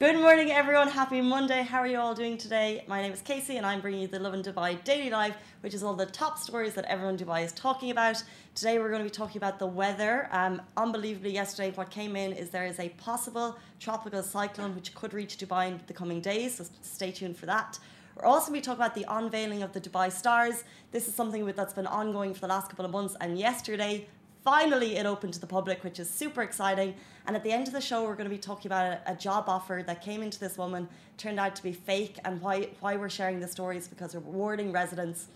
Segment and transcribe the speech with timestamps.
[0.00, 0.86] Good morning, everyone.
[0.86, 1.62] Happy Monday.
[1.64, 2.84] How are you all doing today?
[2.86, 5.82] My name is Casey, and I'm bringing you the Lovin Dubai Daily Live, which is
[5.82, 8.22] all the top stories that everyone in Dubai is talking about.
[8.54, 10.28] Today, we're going to be talking about the weather.
[10.30, 15.12] Um, unbelievably, yesterday, what came in is there is a possible tropical cyclone which could
[15.12, 17.80] reach Dubai in the coming days, so stay tuned for that.
[18.14, 20.62] We're also going to talk about the unveiling of the Dubai Stars.
[20.92, 24.06] This is something that's been ongoing for the last couple of months, and yesterday,
[24.44, 26.94] finally it opened to the public, which is super exciting.
[27.26, 29.14] And at the end of the show, we're going to be talking about a, a,
[29.14, 30.88] job offer that came into this woman,
[31.18, 34.72] turned out to be fake, and why why we're sharing the stories because we're warning
[34.72, 35.26] residents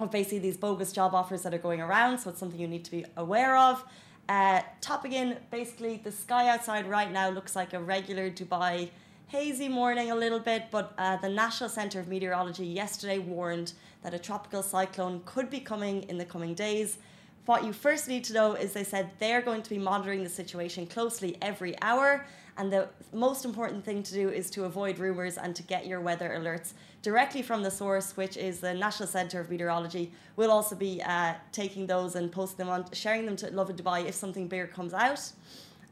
[0.00, 2.18] of basically these bogus job offers that are going around.
[2.18, 3.84] So it's something you need to be aware of.
[4.28, 8.90] Uh, topping in, basically, the sky outside right now looks like a regular Dubai
[9.28, 14.14] hazy morning a little bit, but uh, the National Centre of Meteorology yesterday warned that
[14.14, 16.98] a tropical cyclone could be coming in the coming days
[17.46, 20.28] what you first need to know is they said they're going to be monitoring the
[20.28, 22.26] situation closely every hour.
[22.58, 26.00] And the most important thing to do is to avoid rumours and to get your
[26.00, 26.72] weather alerts
[27.02, 30.10] directly from the source, which is the National Centre of Meteorology.
[30.34, 34.06] We'll also be uh, taking those and posting them on, sharing them to Lovin Dubai
[34.06, 35.20] if something bigger comes out.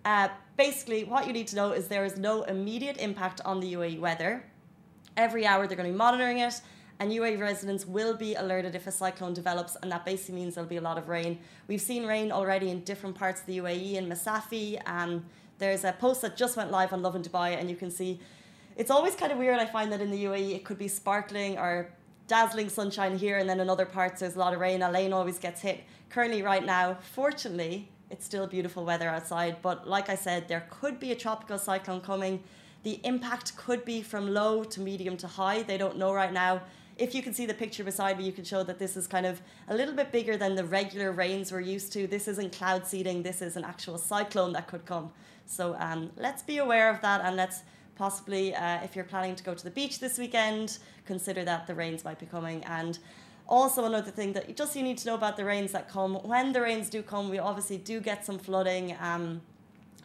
[0.05, 3.75] Uh, basically, what you need to know is there is no immediate impact on the
[3.75, 4.45] UAE weather.
[5.17, 6.61] Every hour they're going to be monitoring it
[7.01, 10.69] and UAE residents will be alerted if a cyclone develops, and that basically means there'll
[10.69, 11.39] be a lot of rain.
[11.67, 14.81] We've seen rain already in different parts of the UAE, in Masafi.
[14.89, 15.25] Um,
[15.59, 18.21] there's a post that just went live on Lovin Dubai, and you can see
[18.77, 19.59] it's always kind of weird.
[19.59, 21.91] I find that in the UAE, it could be sparkling or
[22.27, 24.83] dazzling sunshine here, and then in other parts, there's a lot of rain.
[24.83, 25.85] Al Ain always gets hit.
[26.11, 31.01] Currently, right now, fortunately, it's still beautiful weather outside, but like I said, there could
[31.01, 32.43] be a tropical cyclone coming.
[32.85, 35.63] The impact could be from low to medium to high.
[35.63, 36.63] They don't know right now
[36.97, 39.27] if you can see the picture beside me, you can show that this is kind
[39.27, 42.07] of a little bit bigger than the regular rains we're used to.
[42.07, 45.11] This isn't cloud seeding, this is an actual cyclone that could come.
[45.47, 47.63] So um, let's be aware of that and let's
[47.97, 51.75] possibly, uh, if you're planning to go to the beach this weekend, consider that the
[51.75, 52.65] rains might be coming.
[52.65, 52.99] And
[53.49, 56.15] also another thing that you just you need to know about the rains that come.
[56.15, 58.97] When the rains do come, we obviously do get some flooding.
[59.01, 59.43] Um,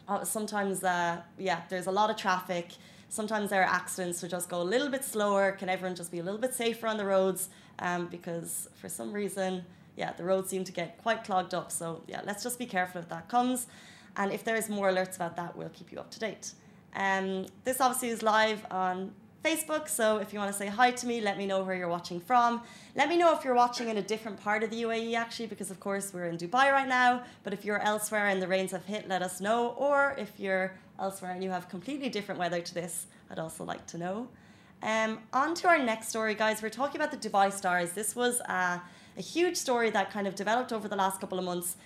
[0.08, 2.72] uh, sometimes, uh, yeah, there's a lot of traffic
[3.10, 5.52] sometimes there are accidents, so just go a little bit slower.
[5.52, 7.50] Can everyone just be a little bit safer on the roads?
[7.80, 9.64] Um, because for some reason,
[9.96, 11.70] yeah, the roads seem to get quite clogged up.
[11.70, 13.66] So yeah, let's just be careful if that comes.
[14.16, 16.52] And if there's more alerts about that, we'll keep you up to date.
[16.94, 19.12] Um, this obviously is live on
[19.44, 19.88] Facebook.
[19.88, 22.20] So if you want to say hi to me, let me know where you're watching
[22.20, 22.62] from.
[22.94, 25.70] Let me know if you're watching in a different part of the UAE, actually, because
[25.70, 27.22] of course we're in Dubai right now.
[27.42, 29.68] But if you're elsewhere and the rains have hit, let us know.
[29.78, 33.86] Or if you're elsewhere and you have completely different weather to this, I'd also like
[33.88, 34.28] to know.
[34.82, 36.62] Um, on to our next story, guys.
[36.62, 37.92] We're talking about the Dubai Stars.
[37.92, 38.78] This was uh,
[39.16, 41.76] a huge story that kind of developed over the last couple of months.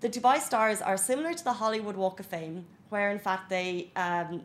[0.00, 3.90] The Dubai Stars are similar to the Hollywood Walk of Fame, where in fact they
[3.96, 4.42] um,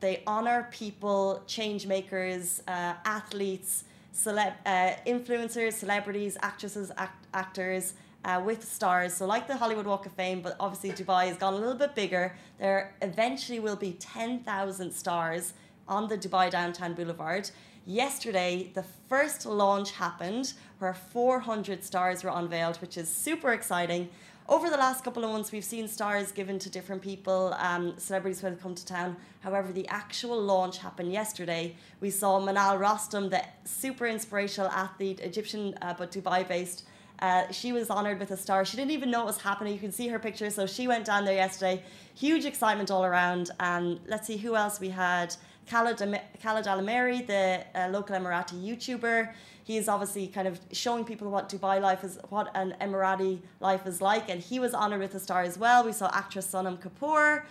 [0.00, 3.84] they honor people, change makers, uh, athletes,
[4.14, 9.14] celeb, uh, influencers, celebrities, actresses, act- actors, uh, with stars.
[9.14, 11.94] So, like the Hollywood Walk of Fame, but obviously Dubai has gone a little bit
[11.94, 12.36] bigger.
[12.58, 15.54] There eventually will be 10,000 stars
[15.88, 17.50] on the Dubai Downtown Boulevard.
[17.86, 24.08] Yesterday, the first launch happened where 400 stars were unveiled, which is super exciting.
[24.48, 28.40] Over the last couple of months, we've seen stars given to different people, um, celebrities
[28.40, 29.16] who have come to town.
[29.40, 31.74] However, the actual launch happened yesterday.
[32.00, 36.84] We saw Manal Rostom, the super inspirational athlete, Egyptian uh, but Dubai based
[37.20, 38.64] uh, she was honoured with a star.
[38.64, 39.72] She didn't even know it was happening.
[39.72, 40.50] You can see her picture.
[40.50, 41.82] So she went down there yesterday.
[42.14, 43.50] Huge excitement all around.
[43.58, 45.34] And let's see who else we had.
[45.70, 45.98] Khaled,
[46.42, 49.32] Khaled Alameri, the uh, local Emirati YouTuber.
[49.64, 53.86] He is obviously kind of showing people what Dubai life is, what an Emirati life
[53.86, 54.28] is like.
[54.28, 55.84] And he was honoured with a star as well.
[55.84, 57.42] We saw actress Sonam Kapoor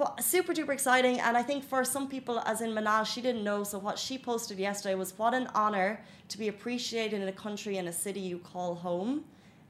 [0.00, 1.20] well, super duper exciting.
[1.20, 3.64] And I think for some people, as in Manal, she didn't know.
[3.64, 7.76] So what she posted yesterday was what an honor to be appreciated in a country
[7.76, 9.24] and a city you call home.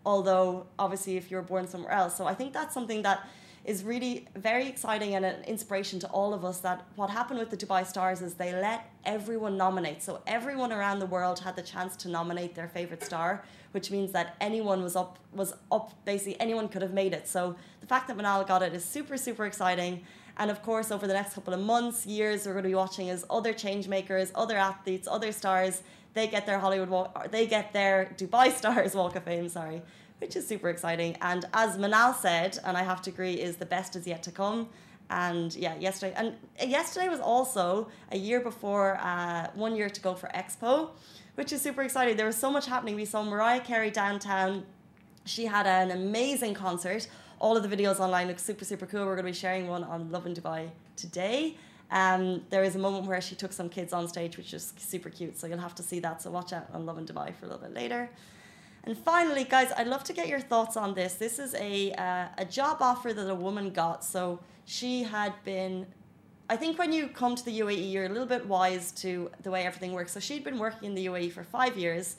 [0.06, 3.28] Although obviously, if you're born somewhere else, so I think that's something that
[3.65, 7.50] is really very exciting and an inspiration to all of us that what happened with
[7.50, 10.03] the Dubai Stars is they let everyone nominate.
[10.03, 14.12] So everyone around the world had the chance to nominate their favorite star, which means
[14.12, 17.28] that anyone was up was up basically anyone could have made it.
[17.28, 20.04] So the fact that Manal got it is super super exciting.
[20.39, 23.10] And of course, over the next couple of months, years, we're going to be watching
[23.10, 25.83] as other change makers, other athletes, other stars,
[26.15, 29.48] they get their Hollywood walk, they get their Dubai Stars Walk of Fame.
[29.51, 29.83] Sorry,
[30.20, 31.16] which is super exciting.
[31.20, 34.30] And as Manal said, and I have to agree, is the best is yet to
[34.30, 34.68] come.
[35.10, 40.14] And yeah, yesterday and yesterday was also a year before, uh, one year to go
[40.14, 40.90] for Expo,
[41.34, 42.16] which is super exciting.
[42.16, 42.94] There was so much happening.
[42.94, 44.64] We saw Mariah Carey downtown.
[45.24, 47.08] She had an amazing concert.
[47.40, 49.04] All of the videos online look super super cool.
[49.04, 51.56] We're going to be sharing one on Lovin Dubai today.
[51.90, 55.10] Um, there is a moment where she took some kids on stage, which is super
[55.10, 55.36] cute.
[55.38, 56.22] So you'll have to see that.
[56.22, 58.08] So watch out on Lovin Dubai for a little bit later.
[58.84, 61.15] And finally, guys, I'd love to get your thoughts on this.
[61.15, 64.04] This is a uh, a job offer that a woman got.
[64.04, 65.86] So she had been,
[66.48, 69.50] I think, when you come to the UAE, you're a little bit wise to the
[69.50, 70.12] way everything works.
[70.12, 72.16] So she'd been working in the UAE for five years.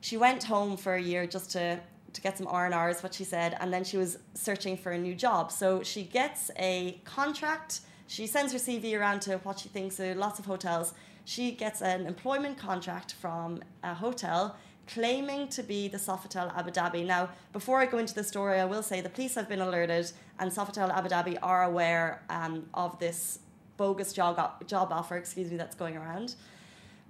[0.00, 1.80] She went home for a year just to
[2.12, 4.98] to get some R&R is what she said, and then she was searching for a
[4.98, 5.52] new job.
[5.52, 7.80] So she gets a contract.
[8.06, 10.94] She sends her CV around to what she thinks are lots of hotels.
[11.26, 17.04] She gets an employment contract from a hotel claiming to be the Sofitel Abu Dhabi.
[17.04, 20.12] Now, before I go into the story, I will say the police have been alerted,
[20.38, 23.40] and Sofitel Abu Dhabi are aware um, of this
[23.76, 25.16] bogus job job offer.
[25.16, 26.36] Excuse me, that's going around.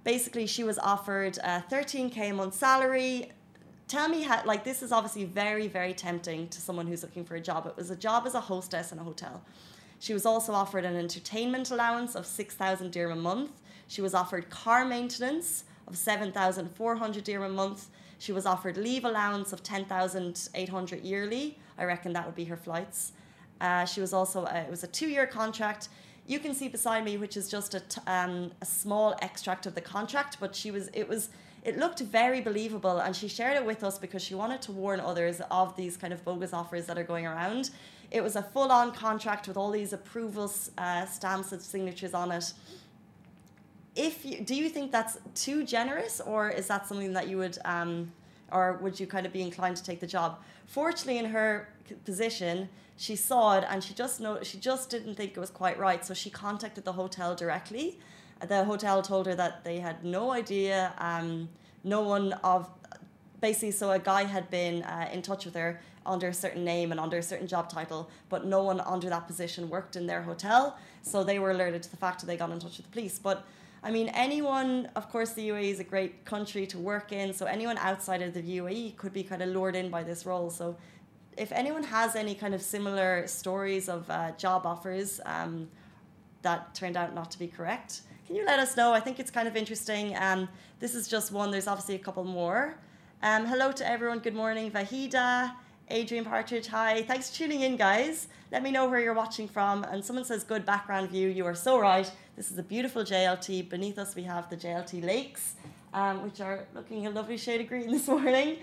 [0.03, 3.31] Basically, she was offered a 13k a month salary.
[3.87, 7.35] Tell me how, like, this is obviously very, very tempting to someone who's looking for
[7.35, 7.67] a job.
[7.67, 9.41] It was a job as a hostess in a hotel.
[9.99, 13.51] She was also offered an entertainment allowance of 6,000 dirham a month.
[13.87, 17.89] She was offered car maintenance of 7,400 dirham a month.
[18.19, 21.57] She was offered leave allowance of 10,800 yearly.
[21.77, 23.13] I reckon that would be her flights.
[23.61, 25.89] Uh, she was also, uh, it was a two year contract.
[26.25, 29.75] You can see beside me, which is just a, t- um, a small extract of
[29.75, 31.29] the contract, but she was, it was,
[31.63, 34.99] it looked very believable and she shared it with us because she wanted to warn
[34.99, 37.69] others of these kind of bogus offers that are going around.
[38.11, 42.31] It was a full on contract with all these approvals, uh, stamps and signatures on
[42.31, 42.53] it
[43.97, 47.57] if you do you think that's too generous or is that something that you would
[47.65, 48.11] um,
[48.51, 50.39] or would you kind of be inclined to take the job?
[50.65, 51.69] Fortunately in her
[52.05, 55.77] position she saw it and she just know she just didn't think it was quite
[55.79, 57.99] right so she contacted the hotel directly.
[58.47, 61.49] The hotel told her that they had no idea um,
[61.83, 62.69] no one of
[63.41, 66.91] basically so a guy had been uh, in touch with her under a certain name
[66.91, 70.21] and under a certain job title but no one under that position worked in their
[70.21, 72.91] hotel so they were alerted to the fact that they got in touch with the
[72.91, 73.17] police.
[73.17, 73.45] But
[73.87, 77.45] I mean, anyone, of course, the UAE is a great country to work in, so
[77.45, 80.49] anyone outside of the UAE could be kind of lured in by this role.
[80.49, 80.75] So,
[81.37, 85.69] if anyone has any kind of similar stories of uh, job offers um,
[86.41, 88.91] that turned out not to be correct, can you let us know?
[88.91, 90.17] I think it's kind of interesting.
[90.17, 90.49] Um,
[90.81, 92.75] this is just one, there's obviously a couple more.
[93.23, 94.19] Um, hello to everyone.
[94.19, 95.53] Good morning, Vahida.
[95.89, 97.01] Adrian Partridge, hi.
[97.03, 98.27] Thanks for tuning in, guys.
[98.51, 99.85] Let me know where you're watching from.
[99.85, 101.29] And someone says, good background view.
[101.29, 102.11] You are so right.
[102.35, 103.69] This is a beautiful JLT.
[103.69, 105.55] Beneath us, we have the JLT lakes,
[105.93, 108.57] um, which are looking a lovely shade of green this morning.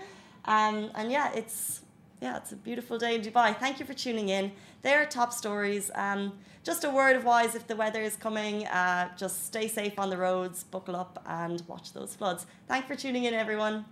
[0.45, 1.81] Um, and yeah, it's
[2.21, 3.57] yeah, it's a beautiful day in Dubai.
[3.57, 4.51] Thank you for tuning in.
[4.83, 5.91] There are top stories.
[5.95, 6.31] Um,
[6.63, 10.09] just a word of wise if the weather is coming, uh, just stay safe on
[10.09, 12.45] the roads, buckle up, and watch those floods.
[12.67, 13.85] Thanks for tuning in, everyone.